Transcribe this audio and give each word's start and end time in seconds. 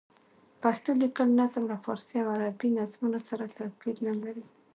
پښتو 0.61 0.89
لیکلی 1.01 1.33
نظم 1.39 1.63
له 1.71 1.77
فارسي 1.83 2.15
او 2.21 2.27
عربي 2.35 2.69
نظمونو 2.79 3.19
سره 3.27 3.43
توپیر 3.57 3.95
نه 4.07 4.13
لري. 4.21 4.45